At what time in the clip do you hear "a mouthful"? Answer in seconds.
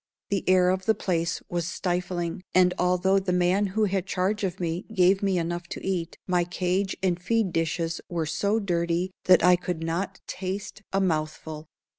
10.91-11.67